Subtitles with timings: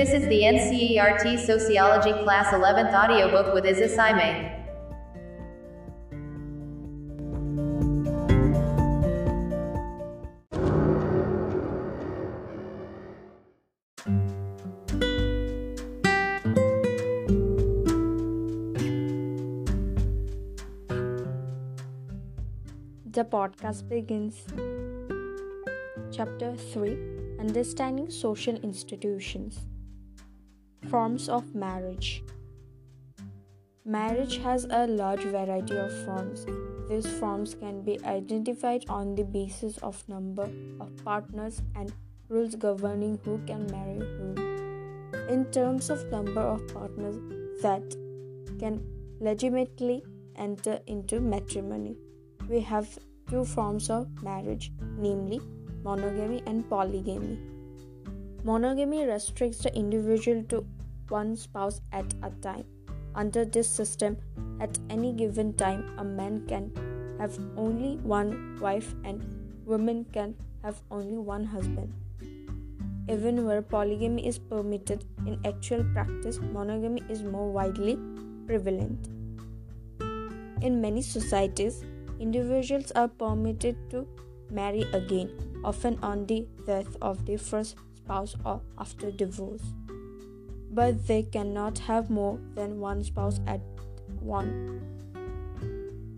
[0.00, 4.48] This is the NCERT Sociology Class 11th audiobook with Isis Saime.
[23.04, 24.46] The podcast begins.
[26.10, 29.69] Chapter 3 Understanding Social Institutions
[30.90, 32.24] Forms of Marriage.
[33.84, 36.46] Marriage has a large variety of forms.
[36.88, 41.92] These forms can be identified on the basis of number of partners and
[42.28, 44.36] rules governing who can marry whom.
[45.28, 47.16] In terms of number of partners
[47.62, 47.96] that
[48.58, 48.82] can
[49.20, 50.02] legitimately
[50.36, 51.96] enter into matrimony
[52.50, 55.40] we have two forms of marriage, namely
[55.84, 57.38] monogamy and polygamy.
[58.42, 60.64] Monogamy restricts the individual to
[61.08, 62.64] one spouse at a time.
[63.14, 64.16] Under this system,
[64.60, 66.72] at any given time, a man can
[67.18, 69.22] have only one wife and
[69.66, 71.92] women can have only one husband.
[73.10, 77.98] Even where polygamy is permitted, in actual practice, monogamy is more widely
[78.46, 79.08] prevalent.
[80.62, 81.84] In many societies,
[82.18, 84.06] individuals are permitted to
[84.50, 85.30] marry again,
[85.62, 89.62] often on the death of the first spouse or after divorce.
[90.70, 93.60] But they cannot have more than one spouse at
[94.20, 94.80] one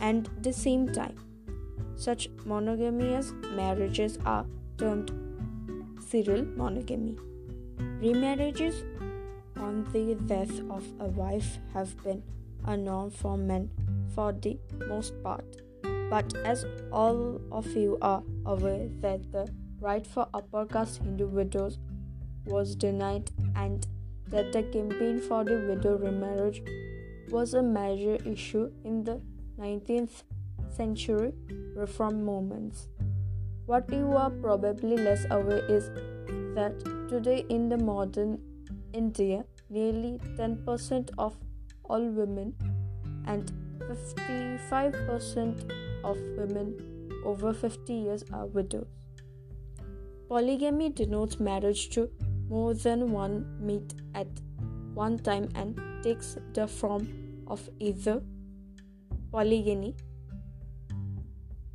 [0.00, 1.16] and the same time.
[1.94, 4.46] Such monogamous marriages are
[4.78, 5.12] termed
[6.08, 7.16] serial monogamy.
[8.02, 8.82] Remarriages
[9.56, 12.22] on the death of a wife have been
[12.66, 13.70] a norm for men
[14.14, 15.44] for the most part.
[16.10, 19.48] But as all of you are aware that the
[19.80, 21.78] right for upper caste Hindu widows
[22.44, 23.86] was denied and
[24.28, 26.62] that the campaign for the widow remarriage
[27.30, 29.20] was a major issue in the
[29.58, 30.22] 19th
[30.76, 31.32] century
[31.74, 32.88] reform movements.
[33.66, 35.90] What you are probably less aware is
[36.54, 36.78] that
[37.08, 38.40] today in the modern
[38.92, 41.36] India, nearly 10% of
[41.84, 42.54] all women
[43.26, 45.70] and 55%
[46.04, 46.76] of women
[47.24, 48.99] over 50 years are widows.
[50.30, 52.08] Polygamy denotes marriage to
[52.48, 54.28] more than one mate at
[54.94, 57.08] one time and takes the form
[57.48, 58.22] of either
[59.32, 59.96] polygyny,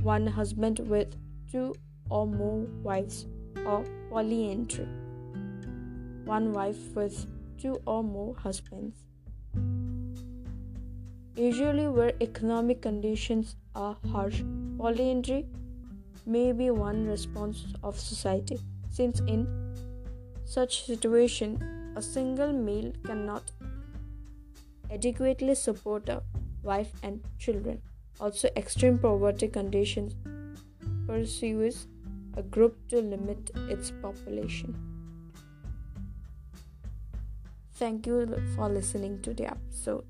[0.00, 1.16] one husband with
[1.50, 1.74] two
[2.08, 3.26] or more wives,
[3.66, 4.86] or polyandry,
[6.24, 7.26] one wife with
[7.58, 8.94] two or more husbands.
[11.34, 14.44] Usually, where economic conditions are harsh,
[14.78, 15.46] polyandry
[16.26, 18.58] may be one response of society,
[18.90, 19.46] since in
[20.44, 23.50] such situation, a single male cannot
[24.90, 26.22] adequately support a
[26.62, 27.80] wife and children.
[28.20, 30.14] Also, extreme poverty conditions
[31.06, 31.86] pursues
[32.36, 34.74] a group to limit its population.
[37.74, 40.04] Thank you for listening to the episode.